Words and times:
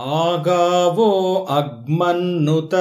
आगावो 0.00 1.46
अग्मन्नुत। 1.50 2.74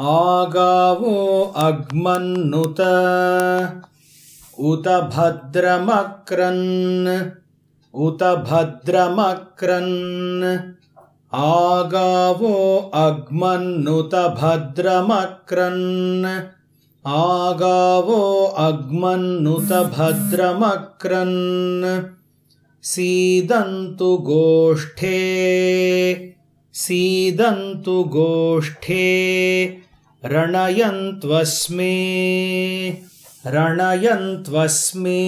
आगावो 0.00 1.54
अग्मन्नुत। 1.56 2.76
उत 4.60 4.88
भद्रमक्रन्। 4.88 7.30
उत 7.94 8.22
भद्रमक्रन्। 8.22 10.58
आगावो 11.34 12.90
अग्मन्नुत 12.94 14.14
भद्रमक्रन्। 14.14 16.40
आगावो 17.06 18.46
अग्मन्नुत 18.46 19.62
भद्रमक्रन् 19.62 22.15
सीदन्तु 22.90 24.10
गोष्ठे 24.26 25.16
सीदन्तु 26.82 27.96
गोष्ठे 28.14 29.06
रणयन्त्वस्मे 30.32 31.94
रणयन्त्वस्मे 33.54 35.24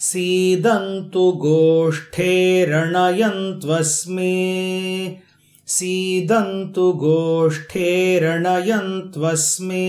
सीदन्तु 0.00 1.26
गोष्ठे 1.44 2.32
रणयन्त्वस्मे 2.72 4.32
सीदन्तु 5.76 6.90
गोष्ठे 7.04 7.90
रणयन्त्वस्मे 8.24 9.86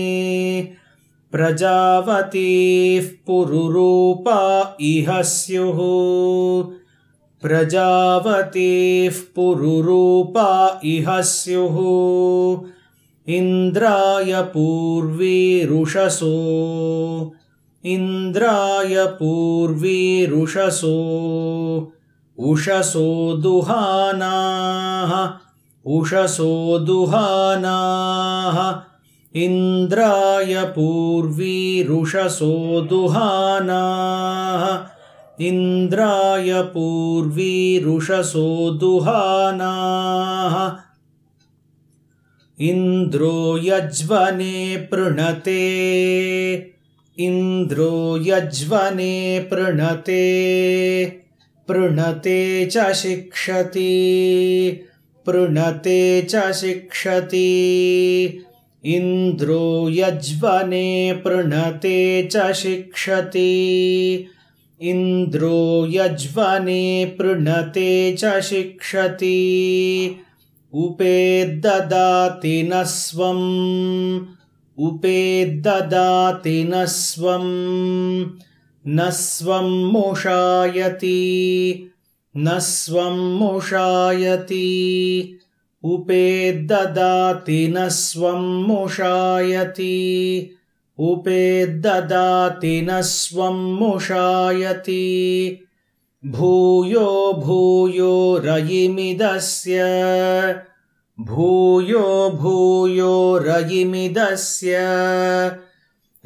प्रजावतीः 1.34 3.10
पुरुरूपा 3.26 4.76
इह 4.80 5.22
स्युः 5.22 5.78
प्रजावतीः 7.42 9.14
पुरुरूपा 9.36 10.80
इह 10.84 11.20
स्युः 11.20 11.76
इन्द्राय 13.28 14.42
पूर्वीरुषसो। 14.42 16.34
इन्द्राय 17.84 19.06
पूर्वीरुषसो। 19.06 20.96
उषसो 22.38 23.36
दुहानाः। 23.36 25.30
उषसो 25.86 26.78
दुहानाः 26.78 28.93
इन्द्राय 29.36 30.64
पूर्वीरुषसो 30.64 32.80
दुहानाः 32.80 34.86
इन्द्राय 35.44 36.62
पूर्वीरुषसो 36.62 38.70
दुहानाः 38.70 40.84
इन्द्रो 42.60 43.58
यज्वने 43.62 44.76
पृणते। 44.76 45.60
इन्द्रो 47.18 48.18
यज्वने 48.20 49.46
पृणते। 49.50 50.22
पृणते 51.68 52.66
च 52.66 52.92
शिक्षति। 52.92 54.80
पृणते 55.26 56.22
च 56.22 56.52
शिक्षति 56.52 57.44
इन्द्रो 58.84 59.90
यज्वने 59.90 61.20
पृणते 61.24 62.28
च 62.32 62.52
शिक्षति। 62.52 64.26
इन्द्रो 64.80 65.86
यज्वने 65.90 67.16
पृणते 67.18 68.16
च 68.18 68.40
शिक्षति। 68.40 70.16
उपेददाति 70.72 72.62
न 72.62 72.70
स्वम्। 72.74 74.20
उपेददाति 74.78 76.64
न 76.64 76.84
स्वम्। 76.84 78.30
न 78.88 79.10
स्वं 79.10 79.92
मुषायति। 79.92 81.74
न 82.36 82.58
स्वं 82.58 83.38
मुषायति 83.38 85.38
उपेददाति 85.84 87.74
न 87.76 87.88
स्वं 87.88 88.64
मुषायति। 88.64 90.50
उपेददाति 90.98 92.88
न 92.90 93.02
स्वं 93.02 93.78
मुषायति। 93.78 95.60
भूयो 96.26 97.32
भूयो 97.32 98.42
रयिमिदस्य। 98.44 99.80
भूयो 101.20 102.30
भूयो 102.30 103.38
रयिमिदस्य। 103.38 104.76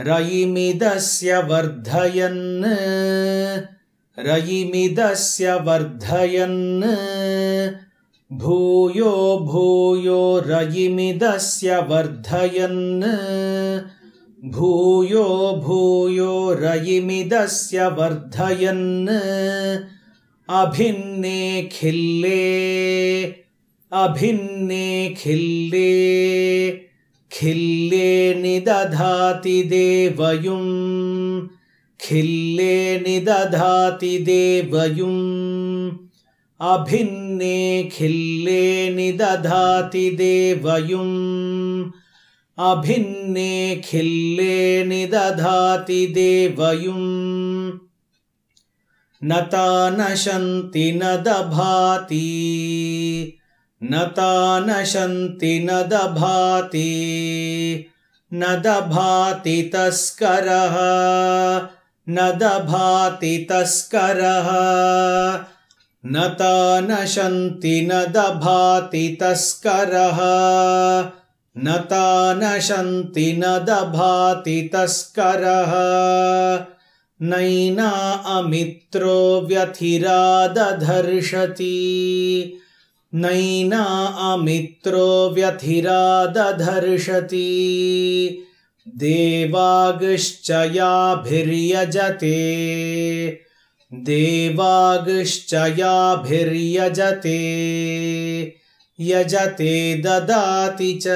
रयिमिदस्य 0.01 1.39
वर्धयन्। 1.39 2.65
रयिमिदस्य 4.19 5.55
वर्धयन् 5.55 6.85
भूयो 8.33 9.39
भूयो 9.39 10.43
रयिमिदस्य 10.47 11.77
वर्धयन्। 11.77 13.03
भूयो 14.51 15.53
भूयो 15.65 16.57
रयिमिदस्य 16.61 17.87
वर्धयन्। 17.87 19.09
अभिन्ने 20.51 21.69
खिल्ले 21.73 23.25
अभिन्ने 23.93 25.15
खिल्ले 25.19 26.71
खिल्ले 27.33 28.35
निदधाति 28.35 29.63
देवयुम्। 29.63 31.49
खिल्ले 32.01 33.01
निदधाति 33.01 34.19
देवयुम् 34.19 35.68
अभिन्ने 36.61 37.91
खिल्ले 37.93 38.91
निदधाति 38.95 40.11
देवयुम् 40.11 41.91
अभिन्ने 42.59 43.83
खिल्ले 43.85 44.85
निदधाति 44.85 46.07
देवयुम् 46.07 47.71
न 49.25 49.41
तानशन्ति 49.41 50.93
न 50.93 51.01
दभाति 51.01 52.25
न 53.83 53.99
तानशन्ति 53.99 55.61
न 55.63 55.67
दभाति। 55.67 56.89
न 58.35 58.41
दभाति 58.41 59.71
तस्करः। 59.75 60.77
न 62.09 62.39
दभाति 62.39 63.47
तस्करः 63.51 64.49
न 66.11 66.29
तानशन्ति 66.29 67.89
न 67.93 68.05
दभाति 68.13 69.19
तस्करः। 69.23 70.19
न 71.59 71.77
तानशन्ति 71.77 73.33
न 73.33 73.43
दभाति 73.43 74.71
तस्करः। 74.75 75.73
नैना 77.23 77.89
अमित्रो 78.27 79.41
व्यथिरादधर्षति। 79.41 80.49
नैना 83.15 83.85
अमित्रो 84.33 85.31
व्यथिरादधर्षति। 85.31 86.09
देवागश्च 88.89 90.51
याभिर्यजते 90.51 91.49
देवागश्च 93.93 95.55
याभिर्यजते 95.55 97.39
यजते 99.01 99.95
ददाति 99.95 100.99
च 101.03 101.07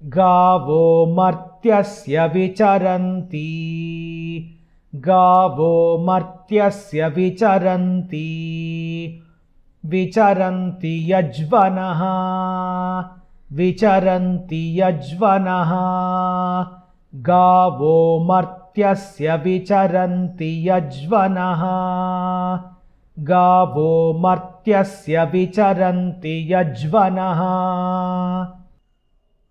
गावो 0.05 1.07
मर्त्यस्य 1.07 2.27
विचरन्ति 2.27 3.49
गावो 4.95 5.99
मर्त्यस्य 5.99 7.09
विचरन्ति 7.09 8.29
विचरन्ति 9.87 11.13
यज्वनः। 11.13 12.01
विचरन्ति 13.53 14.83
यज्वनः। 14.83 15.71
गावो 17.15 18.25
मर्त्यस्य 18.25 19.37
विचरन्ति 19.37 20.71
यज्वनः। 20.71 21.63
गावो 23.19 24.19
मर्त्यस्य 24.19 25.25
विचरन्ति 25.25 26.55
यज्वनः। 26.55 27.39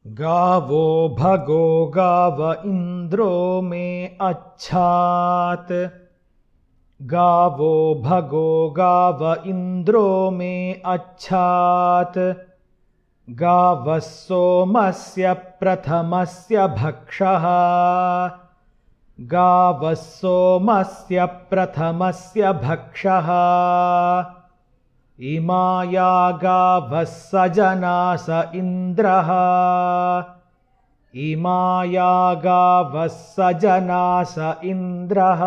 गावो 0.07 1.15
भगो 1.19 1.91
गाव 1.95 2.53
इन्द्रो 2.65 3.61
मे 3.61 4.17
अच्छात् 4.21 6.05
गावो 7.06 8.02
भगो 8.06 8.74
गाव 8.78 9.34
इन्द्रो 9.46 10.31
मे 10.31 10.81
अच्छात्। 10.86 12.18
गावः 13.30 14.00
सोमस्य 14.00 15.34
प्रथमस्य 15.34 16.68
भक्षः। 16.68 17.46
गावः 19.19 19.94
सोमस्य 19.94 21.25
प्रथमस्य 21.25 22.54
भक्षः। 22.54 23.28
इमाया 25.19 26.31
गावः 26.31 27.04
स 27.04 27.31
जना 27.36 28.16
स 28.16 28.30
इन्द्रः। 28.56 29.30
इमाया 31.16 32.34
गावः 32.34 33.07
स 33.07 33.36
जना 33.40 34.24
स 34.24 34.36
इन्द्रः 34.63 35.42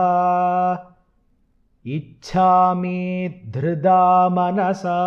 इच्छामि 1.91 3.29
धृदा 3.49 4.29
मनसा। 4.29 4.99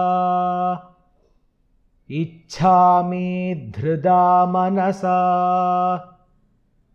इच्छामि 2.11 3.55
धृदा 3.77 4.45
मनसा। 4.45 5.17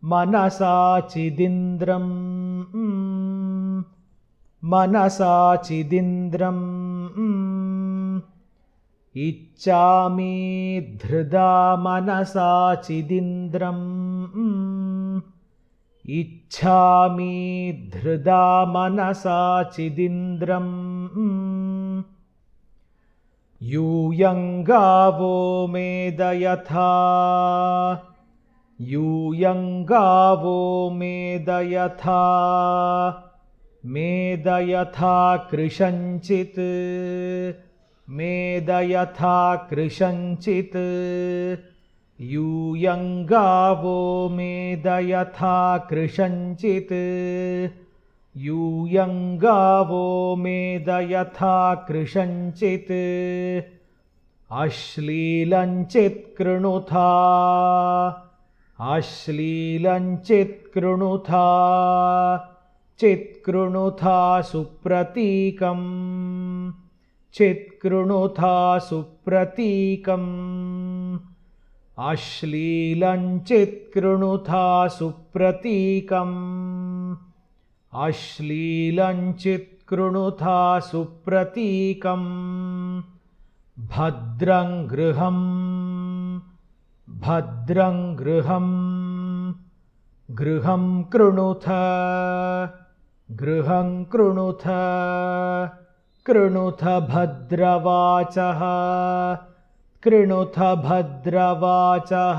मनसा 0.05 1.01
चिदिन्द्रम्। 1.01 2.07
मनसा 4.65 5.57
चिदिन्द्रम्। 5.57 7.07
इच्छामि 9.17 10.81
धृदा 11.03 11.77
मनसा 11.77 12.75
चिदिन्द्रम् 12.75 14.27
इच्छामि 16.09 17.91
धृदा 17.95 18.67
मनसा 18.67 19.63
चिदिन्द्रम्। 19.63 22.03
यूयङ्गावो 23.63 25.67
मेदयथा 25.67 26.89
यूयङ्गावो 28.81 30.91
मेदयथा 30.91 32.23
मेदयथा 33.87 35.37
कृशञ्चित्। 35.37 36.61
मेदयथा 38.11 39.57
कृशञ्चित् 39.57 40.77
यूयङ्गावो 42.21 44.29
मेदयथा 44.29 45.79
कृशञ्चित्। 45.79 46.93
यूयङ्गावो 48.37 50.37
मेदयथा 50.37 51.75
कृशञ्चित्। 51.75 53.67
अश्लीलञ्चित्कृणुथा 54.53 57.11
अश्लीलञ्चित्कृणुथा 58.81 61.47
चित्कृणुथा 62.99 64.41
सुप्रतीकम्। 64.41 66.73
चित्कृणुथा 67.35 68.79
सुप्रतीकम् 68.79 71.19
अश्लीलञ्चित्कृणुथा 71.99 74.89
सुप्रतीकम् 74.89 77.17
अश्लीलञ्चित्कृणुथा 77.95 80.81
सुप्रतीकम् 80.81 83.03
भद्रं 83.79 84.91
गृहम् 84.91 86.41
भद्रं 87.11 88.19
गृहम्। 88.19 89.55
गृहं 90.31 91.03
कृणुथ 91.03 91.71
गृहं 93.31 94.05
कृणुथ। 94.05 94.69
कृणुथ 96.27 97.01
भद्रवाचः 97.01 98.61
कृणुथ 100.09 100.75
भद्रवाचः। 100.75 102.39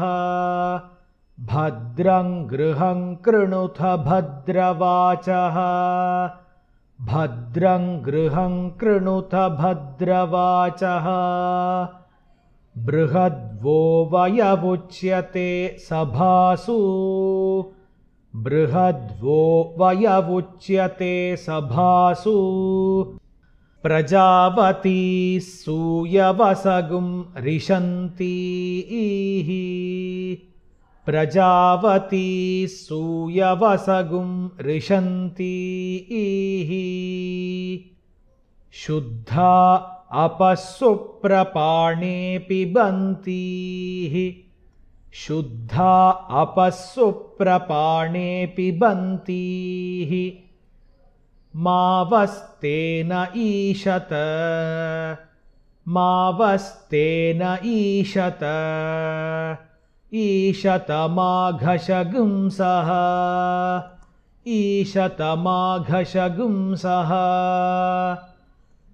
भद्रं 1.45 2.49
गृहं 2.49 3.15
कृणुथ 3.15 3.97
भद्रवाचः। 3.97 5.55
भद्रं 7.05 8.05
गृहं 8.05 8.69
कृणुथ 8.69 9.35
भद्रवाचः। 9.35 11.05
बृहद्वो 12.85 14.09
वयवुच्यते 14.13 15.77
सभासु। 15.79 16.77
बृहद्वो 18.35 19.75
वयवुच्यते 19.77 21.37
सभासु 21.37 22.37
प्रजावती 23.83 25.39
सूयवसगुं 25.43 27.09
रिषन्तीः 27.43 29.49
प्रजावती 31.05 32.29
सूयवसगुं 32.69 34.31
रिषन्तीः 34.65 36.71
शुद्धा 38.85 39.53
अपःसुप्रपाणे 40.23 42.17
पिबन्तीः 42.49 44.17
शुद्धा 45.25 45.93
अपःसुप्रपाणे 46.41 48.29
पिबन्तीः 48.57 50.11
मावस्तेन 51.65 53.11
ईशत 53.35 54.11
मावस्तेन 55.87 57.41
ईशत 57.65 58.43
ईशतमाघशगुंसः 60.13 60.91
ईशतमाघशगुंसः 64.57 65.51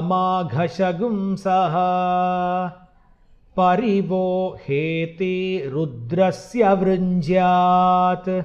परिवो 3.58 4.58
हेते 4.70 5.70
रुद्रस्य 5.70 6.74
वृञ्ज्यात्। 6.74 8.42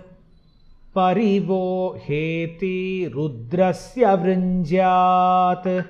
परिवो 0.94 1.96
हेति 1.98 3.10
रुद्रस्य 3.14 4.14
वृञ्ज्यात्। 4.14 5.82